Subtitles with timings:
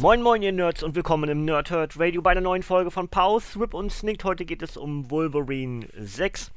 [0.00, 3.58] Moin moin ihr Nerds und willkommen im Nerdhurt Radio bei einer neuen Folge von Pause,
[3.58, 4.22] Whip und Snicked.
[4.22, 6.52] Heute geht es um Wolverine 6.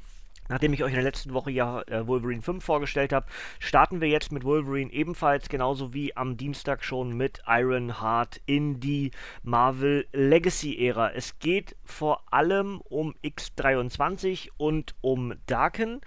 [0.48, 3.26] Nachdem ich euch in der letzten Woche ja äh, Wolverine 5 vorgestellt habe,
[3.58, 8.78] starten wir jetzt mit Wolverine ebenfalls genauso wie am Dienstag schon mit Iron Heart in
[8.78, 9.10] die
[9.42, 11.10] Marvel Legacy Ära.
[11.10, 16.00] Es geht vor allem um X23 und um Darken.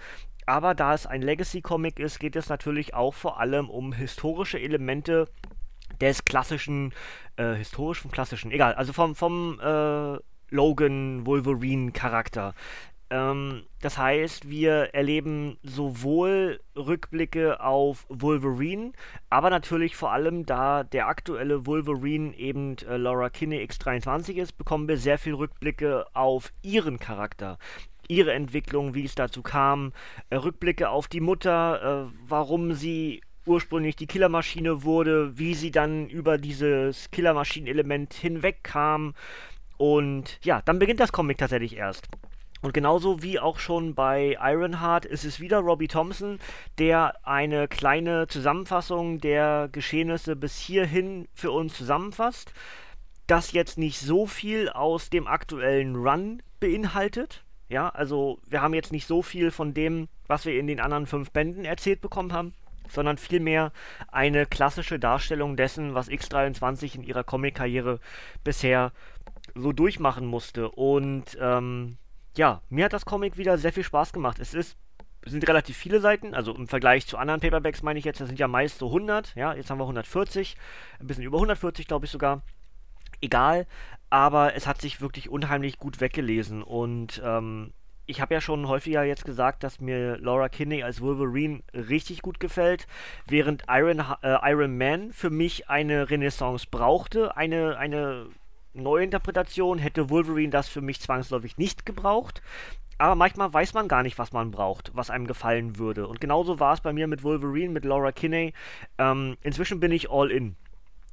[0.46, 5.26] Aber da es ein Legacy-Comic ist, geht es natürlich auch vor allem um historische Elemente
[6.00, 6.92] des klassischen,
[7.36, 10.18] äh, historisch vom klassischen, egal, also vom, vom äh,
[10.50, 12.54] Logan Wolverine Charakter.
[13.08, 18.92] Ähm, das heißt, wir erleben sowohl Rückblicke auf Wolverine,
[19.30, 24.88] aber natürlich vor allem, da der aktuelle Wolverine eben äh, Laura Kinney X23 ist, bekommen
[24.88, 27.58] wir sehr viel Rückblicke auf ihren Charakter
[28.08, 29.92] ihre Entwicklung, wie es dazu kam,
[30.30, 36.08] äh, Rückblicke auf die Mutter, äh, warum sie ursprünglich die Killermaschine wurde, wie sie dann
[36.08, 39.14] über dieses Killermaschinenelement hinwegkam.
[39.76, 42.08] Und ja, dann beginnt das Comic tatsächlich erst.
[42.62, 46.38] Und genauso wie auch schon bei Ironheart ist es wieder Robbie Thompson,
[46.78, 52.52] der eine kleine Zusammenfassung der Geschehnisse bis hierhin für uns zusammenfasst.
[53.26, 57.44] Das jetzt nicht so viel aus dem aktuellen Run beinhaltet.
[57.68, 61.06] Ja, also wir haben jetzt nicht so viel von dem, was wir in den anderen
[61.06, 62.54] fünf Bänden erzählt bekommen haben
[62.90, 63.72] sondern vielmehr
[64.10, 68.00] eine klassische Darstellung dessen, was X23 in ihrer Comic-Karriere
[68.44, 68.92] bisher
[69.54, 70.70] so durchmachen musste.
[70.70, 71.96] Und ähm,
[72.36, 74.38] ja, mir hat das Comic wieder sehr viel Spaß gemacht.
[74.38, 74.76] Es ist
[75.28, 78.38] sind relativ viele Seiten, also im Vergleich zu anderen Paperbacks meine ich jetzt, das sind
[78.38, 80.56] ja meist so 100, ja, jetzt haben wir 140,
[81.00, 82.42] ein bisschen über 140 glaube ich sogar.
[83.20, 83.66] Egal,
[84.10, 87.72] aber es hat sich wirklich unheimlich gut weggelesen und ähm,
[88.06, 92.40] ich habe ja schon häufiger jetzt gesagt, dass mir Laura Kinney als Wolverine richtig gut
[92.40, 92.86] gefällt,
[93.26, 98.26] während Iron, äh, Iron Man für mich eine Renaissance brauchte, eine, eine
[98.74, 102.42] Neuinterpretation, hätte Wolverine das für mich zwangsläufig nicht gebraucht.
[102.98, 106.06] Aber manchmal weiß man gar nicht, was man braucht, was einem gefallen würde.
[106.06, 108.54] Und genauso war es bei mir mit Wolverine, mit Laura Kinney.
[108.96, 110.56] Ähm, inzwischen bin ich all in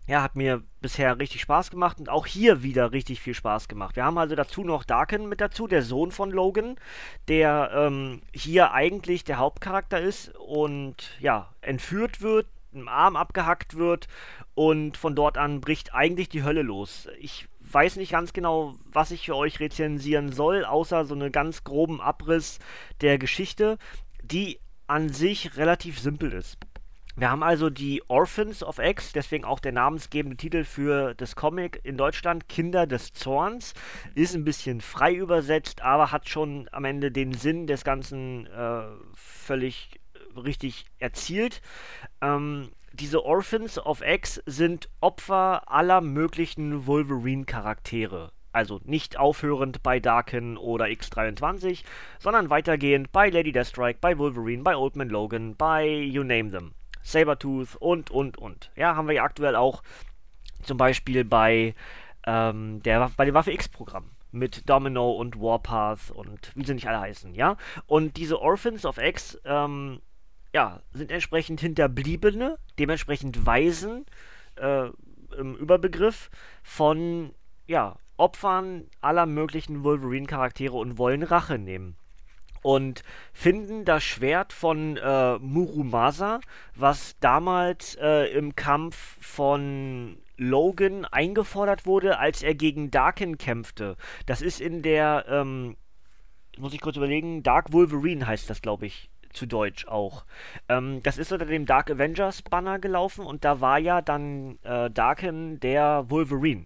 [0.07, 3.95] ja, hat mir bisher richtig Spaß gemacht und auch hier wieder richtig viel Spaß gemacht.
[3.95, 6.75] Wir haben also dazu noch Darken mit dazu, der Sohn von Logan,
[7.29, 14.07] der ähm, hier eigentlich der Hauptcharakter ist und ja, entführt wird, im Arm abgehackt wird
[14.55, 17.07] und von dort an bricht eigentlich die Hölle los.
[17.19, 21.63] Ich weiß nicht ganz genau, was ich für euch rezensieren soll, außer so einen ganz
[21.63, 22.59] groben Abriss
[23.01, 23.77] der Geschichte,
[24.21, 26.57] die an sich relativ simpel ist.
[27.15, 31.79] Wir haben also die Orphans of X, deswegen auch der namensgebende Titel für das Comic
[31.83, 33.75] in Deutschland, Kinder des Zorns.
[34.15, 38.85] Ist ein bisschen frei übersetzt, aber hat schon am Ende den Sinn des Ganzen äh,
[39.13, 39.99] völlig
[40.35, 41.61] richtig erzielt.
[42.19, 48.31] Ähm, diese Orphans of X sind Opfer aller möglichen Wolverine-Charaktere.
[48.51, 51.83] Also nicht aufhörend bei Darken oder X23,
[52.17, 56.73] sondern weitergehend bei Lady Deathstrike, bei Wolverine, bei Old Man Logan, bei You Name Them.
[57.03, 58.71] Sabertooth und, und, und.
[58.75, 59.83] Ja, haben wir ja aktuell auch
[60.63, 61.75] zum Beispiel bei,
[62.25, 67.01] ähm, der, bei dem Waffe X-Programm mit Domino und Warpath und wie sie nicht alle
[67.01, 67.57] heißen, ja.
[67.85, 70.01] Und diese Orphans of X, ähm,
[70.53, 74.05] ja, sind entsprechend Hinterbliebene, dementsprechend Waisen
[74.55, 74.89] äh,
[75.37, 76.31] im Überbegriff
[76.63, 77.33] von,
[77.67, 81.97] ja, Opfern aller möglichen Wolverine-Charaktere und wollen Rache nehmen
[82.63, 83.03] und
[83.33, 86.39] finden das Schwert von äh, Murumasa,
[86.75, 93.95] was damals äh, im Kampf von Logan eingefordert wurde, als er gegen Darken kämpfte.
[94.25, 95.77] Das ist in der, ähm,
[96.57, 100.25] muss ich kurz überlegen, Dark Wolverine heißt das, glaube ich, zu Deutsch auch.
[100.69, 104.89] Ähm, das ist unter dem Dark Avengers Banner gelaufen und da war ja dann äh,
[104.89, 106.65] Darken der Wolverine.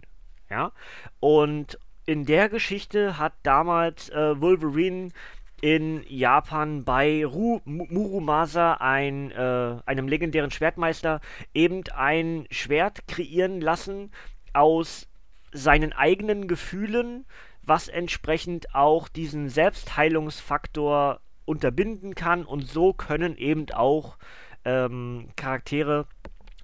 [0.50, 0.72] Ja,
[1.20, 5.10] und in der Geschichte hat damals äh, Wolverine
[5.60, 11.20] in Japan bei Ru Murumasa, ein, äh, einem legendären Schwertmeister,
[11.54, 14.12] eben ein Schwert kreieren lassen
[14.52, 15.08] aus
[15.52, 17.24] seinen eigenen Gefühlen,
[17.62, 22.44] was entsprechend auch diesen Selbstheilungsfaktor unterbinden kann.
[22.44, 24.16] Und so können eben auch
[24.64, 26.06] ähm, Charaktere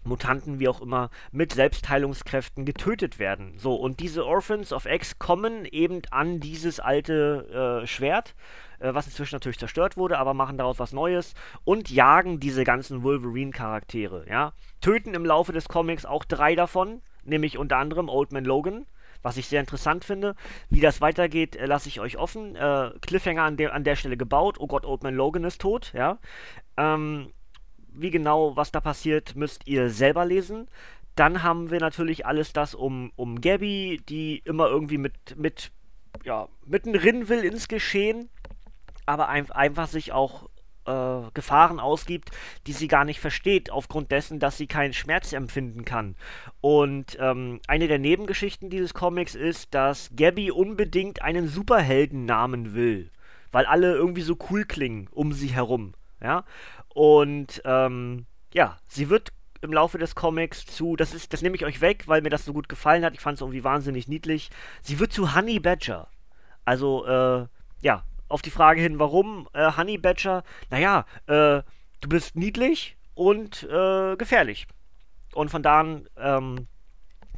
[0.05, 3.55] Mutanten, wie auch immer, mit Selbstheilungskräften getötet werden.
[3.59, 8.35] So, und diese Orphans of X kommen eben an dieses alte äh, Schwert,
[8.79, 11.35] äh, was inzwischen natürlich zerstört wurde, aber machen daraus was Neues
[11.65, 14.53] und jagen diese ganzen Wolverine-Charaktere, ja.
[14.81, 18.87] Töten im Laufe des Comics auch drei davon, nämlich unter anderem Old Man Logan,
[19.23, 20.35] was ich sehr interessant finde.
[20.69, 22.55] Wie das weitergeht, äh, lasse ich euch offen.
[22.57, 24.57] Äh, Cliffhanger an, de an der Stelle gebaut.
[24.59, 26.19] Oh Gott, Old Man Logan ist tot, ja.
[26.77, 27.33] Ähm,
[27.95, 30.69] wie genau, was da passiert, müsst ihr selber lesen.
[31.17, 35.71] Dann haben wir natürlich alles das um, um Gabby, die immer irgendwie mit, mit,
[36.25, 38.29] ja, mittendrin will ins Geschehen,
[39.07, 40.49] aber ein, einfach sich auch
[40.87, 42.31] äh, Gefahren ausgibt,
[42.67, 46.17] die sie gar nicht versteht, aufgrund dessen, dass sie keinen Schmerz empfinden kann.
[46.61, 53.11] Und ähm, eine der Nebengeschichten dieses Comics ist, dass Gabby unbedingt einen Superheldennamen will,
[53.53, 55.95] weil alle irgendwie so cool klingen um sie herum.
[56.23, 56.45] Ja,
[56.89, 61.65] und ähm, ja, sie wird im Laufe des Comics zu, das ist, das nehme ich
[61.65, 63.15] euch weg, weil mir das so gut gefallen hat.
[63.15, 64.51] Ich fand es irgendwie wahnsinnig niedlich.
[64.83, 66.09] Sie wird zu Honey Badger.
[66.65, 67.47] Also, äh,
[67.81, 70.45] ja, auf die Frage hin, warum äh, Honey Badger?
[70.71, 71.63] Naja, äh,
[72.01, 74.67] du bist niedlich und äh, gefährlich.
[75.35, 76.67] Und von da an, ähm,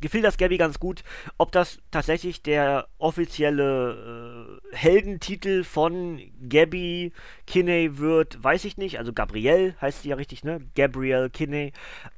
[0.00, 1.02] gefiel das Gabby ganz gut.
[1.38, 7.12] Ob das tatsächlich der offizielle äh, Heldentitel von Gabby
[7.46, 8.98] Kinney wird, weiß ich nicht.
[8.98, 10.60] Also Gabrielle heißt sie ja richtig, ne?
[10.74, 11.72] Gabrielle Kinney.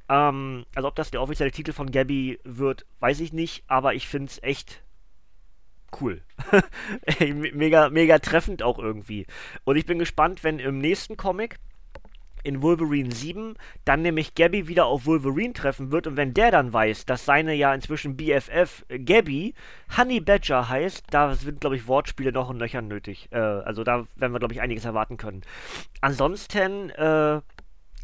[0.09, 3.63] Ähm, also ob das der offizielle Titel von Gabby wird, weiß ich nicht.
[3.67, 4.81] Aber ich finde es echt
[5.99, 6.21] cool.
[7.53, 9.25] mega, mega treffend auch irgendwie.
[9.63, 11.59] Und ich bin gespannt, wenn im nächsten Comic
[12.43, 13.55] in Wolverine 7
[13.85, 17.53] dann nämlich Gabby wieder auf Wolverine treffen wird und wenn der dann weiß, dass seine
[17.53, 19.53] ja inzwischen BFF äh, Gabby
[19.97, 23.29] Honey Badger heißt, da sind glaube ich Wortspiele noch und nöcher nötig.
[23.31, 25.41] Äh, also da werden wir glaube ich einiges erwarten können.
[26.01, 27.41] Ansonsten äh,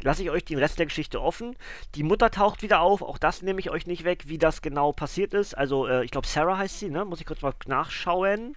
[0.02, 1.56] lasse ich euch den Rest der Geschichte offen.
[1.94, 4.92] Die Mutter taucht wieder auf, auch das nehme ich euch nicht weg, wie das genau
[4.92, 5.54] passiert ist.
[5.54, 7.04] Also äh, ich glaube Sarah heißt sie, ne?
[7.04, 8.54] Muss ich kurz mal nachschauen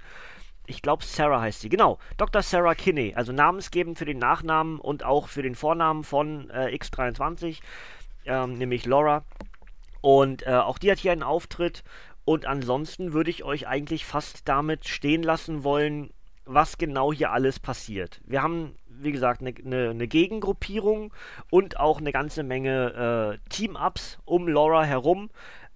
[0.69, 2.41] ich glaube Sarah heißt sie, genau, Dr.
[2.41, 7.59] Sarah Kinney, also namensgebend für den Nachnamen und auch für den Vornamen von äh, X23,
[8.25, 9.25] ähm, nämlich Laura.
[10.01, 11.83] Und äh, auch die hat hier einen Auftritt.
[12.23, 16.11] Und ansonsten würde ich euch eigentlich fast damit stehen lassen wollen,
[16.45, 18.21] was genau hier alles passiert.
[18.25, 21.11] Wir haben, wie gesagt, eine ne, ne Gegengruppierung
[21.49, 25.29] und auch eine ganze Menge äh, Team-Ups um Laura herum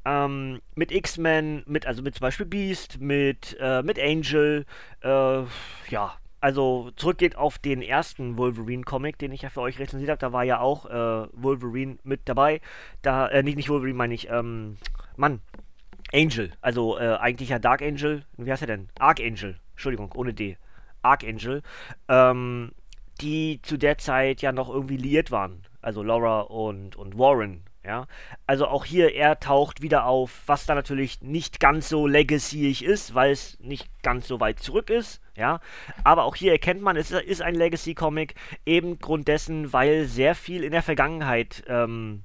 [0.06, 4.66] ähm, mit X-Men, mit, also mit zum Beispiel Beast, mit, äh, mit Angel,
[5.02, 5.44] äh,
[5.90, 10.34] ja, also zurückgeht auf den ersten Wolverine-Comic, den ich ja für euch rezensiert habe, da
[10.34, 12.60] war ja auch äh, Wolverine mit dabei.
[13.02, 14.78] Da, äh, nicht, nicht Wolverine, meine ich, ähm,
[15.16, 15.40] Mann,
[16.14, 18.90] Angel, also äh, eigentlich ja Dark Angel, wie heißt er denn?
[19.00, 20.58] Archangel, Entschuldigung, ohne D.
[21.02, 21.62] Archangel,
[22.10, 22.72] ähm,
[23.22, 25.66] die zu der Zeit ja noch irgendwie liiert waren.
[25.82, 28.08] Also Laura und, und Warren ja,
[28.48, 33.14] also auch hier, er taucht wieder auf, was da natürlich nicht ganz so legacyig ist,
[33.14, 35.60] weil es nicht ganz so weit zurück ist, ja.
[36.04, 38.36] Aber auch hier erkennt man, es ist ein Legacy-Comic,
[38.66, 42.24] eben Grund dessen, weil sehr viel in der Vergangenheit ähm,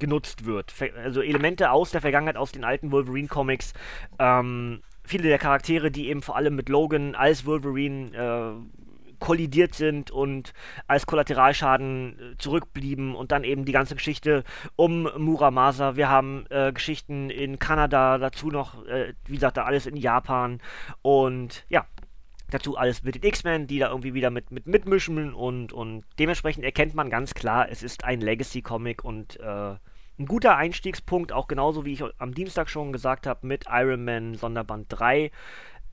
[0.00, 0.74] genutzt wird.
[0.96, 3.74] Also Elemente aus der Vergangenheit, aus den alten Wolverine-Comics.
[4.18, 8.83] Ähm, viele der Charaktere, die eben vor allem mit Logan als Wolverine äh,
[9.24, 10.52] kollidiert sind und
[10.86, 14.44] als Kollateralschaden äh, zurückblieben und dann eben die ganze Geschichte
[14.76, 15.96] um Muramasa.
[15.96, 20.60] Wir haben äh, Geschichten in Kanada, dazu noch, äh, wie gesagt, da alles in Japan
[21.00, 21.86] und ja,
[22.50, 26.62] dazu alles mit den X-Men, die da irgendwie wieder mit, mit mitmischen und, und dementsprechend
[26.62, 29.76] erkennt man ganz klar, es ist ein Legacy-Comic und äh,
[30.18, 34.34] ein guter Einstiegspunkt, auch genauso wie ich am Dienstag schon gesagt habe, mit Iron Man
[34.34, 35.30] Sonderband 3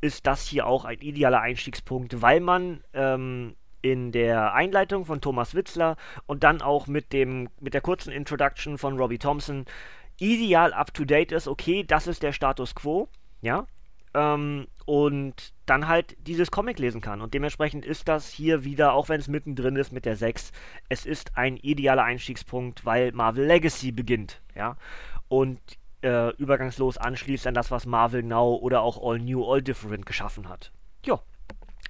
[0.02, 5.56] ist das hier auch ein idealer Einstiegspunkt, weil man ähm, in der Einleitung von Thomas
[5.56, 9.66] Witzler und dann auch mit dem mit der kurzen Introduction von Robbie Thompson
[10.20, 11.48] ideal up to date ist.
[11.48, 13.08] Okay, das ist der Status quo,
[13.42, 13.66] ja,
[14.14, 17.22] ähm, und dann halt dieses Comic lesen kann.
[17.22, 20.52] Und dementsprechend ist das hier wieder, auch wenn es mittendrin ist mit der 6,
[20.90, 24.76] es ist ein idealer Einstiegspunkt, weil Marvel Legacy beginnt, ja.
[25.28, 25.60] Und
[26.02, 30.50] äh, übergangslos anschließt an das, was Marvel Now oder auch All New, All Different geschaffen
[30.50, 30.72] hat.
[31.06, 31.20] Ja.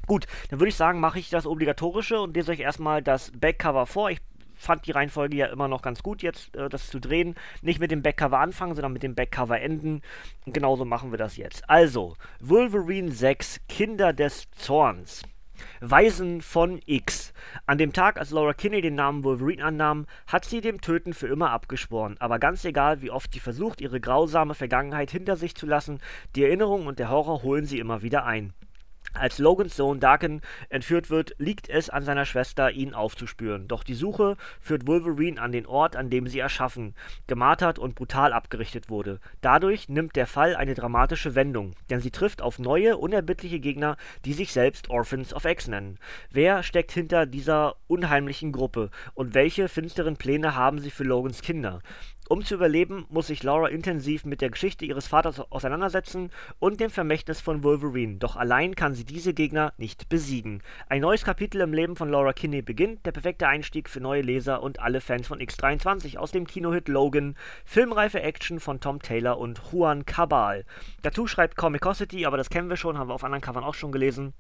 [0.08, 3.86] Gut, dann würde ich sagen, mache ich das Obligatorische und lese euch erstmal das Backcover
[3.86, 4.10] vor.
[4.10, 4.20] Ich
[4.56, 7.36] fand die Reihenfolge ja immer noch ganz gut, jetzt äh, das zu drehen.
[7.62, 10.02] Nicht mit dem Backcover anfangen, sondern mit dem Backcover enden.
[10.46, 11.70] Und genauso machen wir das jetzt.
[11.70, 15.24] Also, Wolverine 6, Kinder des Zorns.
[15.80, 17.34] Weisen von X.
[17.66, 21.28] An dem Tag, als Laura Kinney den Namen Wolverine annahm, hat sie dem Töten für
[21.28, 22.16] immer abgeschworen.
[22.20, 26.00] Aber ganz egal, wie oft sie versucht, ihre grausame Vergangenheit hinter sich zu lassen,
[26.36, 28.54] die Erinnerung und der Horror holen sie immer wieder ein.
[29.14, 33.68] Als Logans Sohn Daken entführt wird, liegt es an seiner Schwester, ihn aufzuspüren.
[33.68, 36.96] Doch die Suche führt Wolverine an den Ort, an dem sie erschaffen,
[37.28, 39.20] gemartert und brutal abgerichtet wurde.
[39.42, 44.34] Dadurch nimmt der Fall eine dramatische Wendung, denn sie trifft auf neue, unerbittliche Gegner, die
[44.34, 46.00] sich selbst Orphans of X nennen.
[46.32, 51.82] Wer steckt hinter dieser unheimlichen Gruppe und welche finsteren Pläne haben sie für Logans Kinder?
[52.32, 56.90] Um zu überleben, muss sich Laura intensiv mit der Geschichte ihres Vaters auseinandersetzen und dem
[56.90, 60.64] Vermächtnis von Wolverine, doch allein kann sie diese Gegner nicht besiegen.
[60.88, 64.64] Ein neues Kapitel im Leben von Laura Kinney beginnt, der perfekte Einstieg für neue Leser
[64.64, 67.36] und alle Fans von X23 aus dem Kinohit Logan,
[67.66, 70.64] filmreife Action von Tom Taylor und Juan Cabal.
[71.02, 73.92] Dazu schreibt Comicosity, aber das kennen wir schon, haben wir auf anderen Covern auch schon
[73.92, 74.34] gelesen.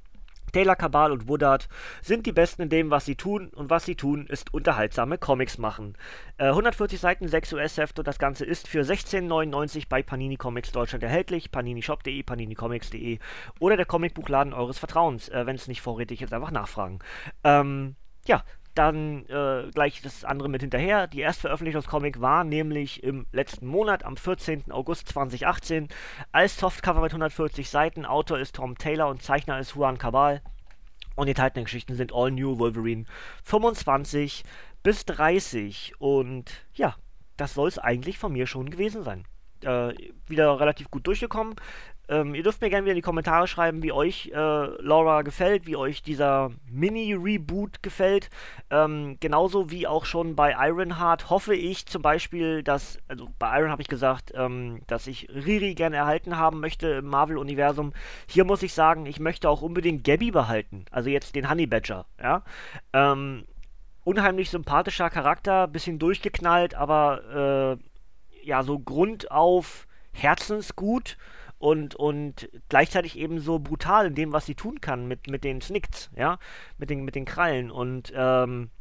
[0.52, 1.68] Taylor, Cabal und Woodard
[2.02, 5.58] sind die Besten in dem, was sie tun, und was sie tun, ist unterhaltsame Comics
[5.58, 5.98] machen.
[6.38, 11.04] Äh, 140 Seiten, 6 US-Hefte und das Ganze ist für 16,99 bei Panini Comics Deutschland
[11.04, 11.52] erhältlich.
[11.52, 13.20] paninishop.de, paninicomics.de
[13.60, 15.30] oder der Comicbuchladen eures Vertrauens.
[15.30, 17.00] Äh, Wenn es nicht vorrätig ist, einfach nachfragen.
[17.44, 18.44] Ähm, ja,
[18.82, 21.06] dann äh, gleich das andere mit hinterher.
[21.06, 24.72] Die Erstveröffentlichung des Comics war nämlich im letzten Monat, am 14.
[24.72, 25.88] August 2018,
[26.32, 28.08] als Softcover mit 140 Seiten.
[28.08, 30.42] Autor ist Tom Taylor und Zeichner ist Juan Cabal.
[31.16, 33.06] Und die enthaltenen Geschichten sind All New Wolverine
[33.44, 34.44] 25
[34.82, 35.94] bis 30.
[36.00, 36.96] Und ja,
[37.38, 39.26] das soll es eigentlich von mir schon gewesen sein.
[39.62, 39.94] Äh,
[40.26, 41.56] wieder relativ gut durchgekommen.
[42.12, 45.66] Ähm, ihr dürft mir gerne wieder in die Kommentare schreiben, wie euch äh, Laura gefällt,
[45.66, 48.30] wie euch dieser Mini-Reboot gefällt.
[48.70, 53.72] Ähm, genauso wie auch schon bei Ironheart hoffe ich zum Beispiel, dass, also bei Iron
[53.72, 57.94] habe ich gesagt, ähm, dass ich Riri gerne erhalten haben möchte im Marvel-Universum.
[58.28, 62.06] Hier muss ich sagen, ich möchte auch unbedingt Gabby behalten, also jetzt den Honey Badger,
[62.22, 62.44] ja.
[62.92, 63.46] Ähm,
[64.04, 71.18] unheimlich sympathischer Charakter, bisschen durchgeknallt, aber äh, ja, so grundauf herzensgut
[71.62, 75.62] und, und gleichzeitig eben so brutal in dem, was sie tun kann mit, mit den
[75.62, 76.40] Snicks, ja,
[76.80, 78.72] mit den, mit den Krallen und ähm,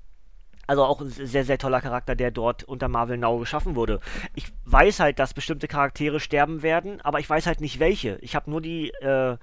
[0.66, 4.00] also auch ein sehr, sehr toller Charakter, der dort unter Marvel Now geschaffen wurde.
[4.34, 8.16] Ich weiß halt, dass bestimmte Charaktere sterben werden, aber ich weiß halt nicht welche.
[8.22, 9.36] Ich habe nur die, äh,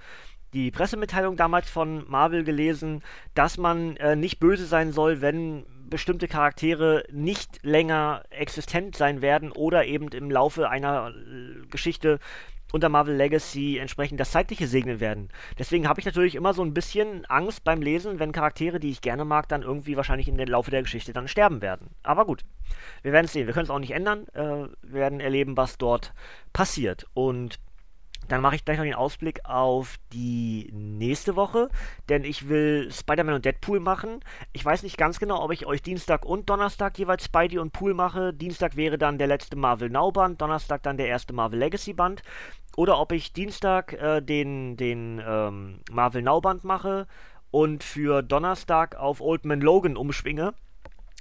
[0.52, 3.02] die Pressemitteilung damals von Marvel gelesen,
[3.34, 9.52] dass man äh, nicht böse sein soll, wenn bestimmte Charaktere nicht länger existent sein werden
[9.52, 12.18] oder eben im Laufe einer äh, Geschichte
[12.72, 15.30] unter Marvel Legacy entsprechend das Zeitliche segnen werden.
[15.58, 19.00] Deswegen habe ich natürlich immer so ein bisschen Angst beim Lesen, wenn Charaktere, die ich
[19.00, 21.90] gerne mag, dann irgendwie wahrscheinlich in den Laufe der Geschichte dann sterben werden.
[22.02, 22.44] Aber gut,
[23.02, 23.46] wir werden es sehen.
[23.46, 24.26] Wir können es auch nicht ändern.
[24.34, 26.12] Äh, wir werden erleben, was dort
[26.52, 27.06] passiert.
[27.14, 27.58] Und
[28.28, 31.68] dann mache ich gleich noch den Ausblick auf die nächste Woche,
[32.08, 34.20] denn ich will Spider-Man und Deadpool machen.
[34.52, 37.94] Ich weiß nicht ganz genau, ob ich euch Dienstag und Donnerstag jeweils Spidey und Pool
[37.94, 38.32] mache.
[38.32, 42.22] Dienstag wäre dann der letzte Marvel Now Band, Donnerstag dann der erste Marvel Legacy Band.
[42.76, 47.06] Oder ob ich Dienstag äh, den, den ähm, Marvel Now Band mache
[47.50, 50.54] und für Donnerstag auf Old Man Logan umschwinge.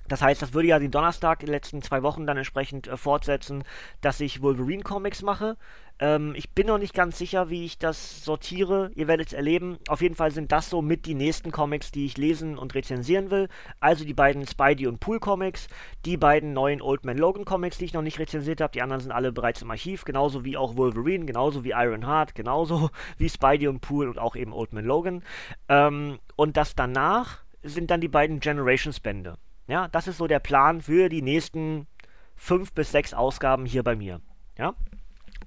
[0.08, 2.98] Das heißt, das würde ja den Donnerstag in den letzten zwei Wochen dann entsprechend äh,
[2.98, 3.64] fortsetzen,
[4.02, 5.58] dass ich Wolverine Comics mache.
[6.00, 8.92] Ähm, ich bin noch nicht ganz sicher, wie ich das sortiere.
[8.96, 9.78] Ihr werdet es erleben.
[9.88, 13.32] Auf jeden Fall sind das so mit die nächsten Comics, die ich lesen und rezensieren
[13.32, 13.50] will.
[13.80, 15.68] Also die beiden Spidey und Pool Comics,
[16.06, 18.74] die beiden neuen Old Man Logan Comics, die ich noch nicht rezensiert habe.
[18.74, 22.90] Die anderen sind alle bereits im Archiv, genauso wie auch Wolverine, genauso wie Ironheart, genauso
[23.18, 25.24] wie Spidey und Pool und auch eben Old Man Logan.
[25.68, 29.36] Ähm, und das danach sind dann die beiden Generations Bände.
[29.68, 31.88] Ja, das ist so der Plan für die nächsten
[32.36, 34.22] fünf bis sechs Ausgaben hier bei mir.
[34.58, 34.76] Ja.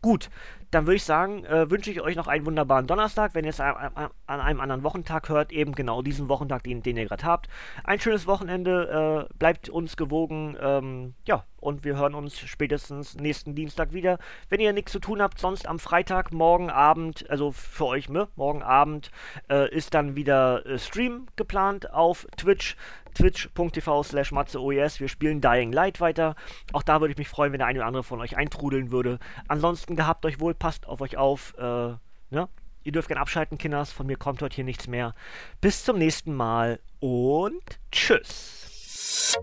[0.03, 0.31] Gut,
[0.71, 3.35] dann würde ich sagen, äh, wünsche ich euch noch einen wunderbaren Donnerstag.
[3.35, 6.97] Wenn ihr es an, an, einem anderen Wochentag hört, eben genau diesen Wochentag, den, den
[6.97, 7.49] ihr gerade habt.
[7.85, 10.57] Ein schönes Wochenende, äh, bleibt uns gewogen.
[10.61, 14.19] Ähm, ja, und wir hören uns spätestens nächsten Dienstag wieder.
[14.49, 18.29] Wenn ihr nichts zu tun habt, sonst am Freitag, morgen Abend, also für euch, ne,
[18.37, 19.11] morgen Abend
[19.51, 22.77] äh, ist dann wieder äh, Stream geplant auf Twitch
[23.15, 25.01] twitch.tv slash matzeoes.
[25.01, 26.35] Wir spielen Dying Light weiter.
[26.73, 29.19] Auch da würde ich mich freuen, wenn der eine oder andere von euch eintrudeln würde.
[29.49, 31.55] Ansonsten gehabt euch wohl, passt auf euch auf.
[31.59, 31.95] Äh,
[32.31, 32.49] ne?
[32.83, 33.93] Ihr dürft gerne abschalten, Kinders.
[33.93, 35.15] Von mir kommt heute hier nichts mehr.
[35.61, 39.37] Bis zum nächsten Mal und tschüss.